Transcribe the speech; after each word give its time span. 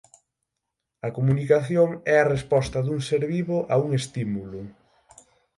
A 1.07 1.09
comunicación 1.17 1.89
é 2.13 2.15
a 2.19 2.29
resposta 2.35 2.77
dun 2.85 2.99
ser 3.07 3.23
vivo 3.35 3.57
a 3.73 3.75
un 3.85 3.89
estímulo. 3.99 4.59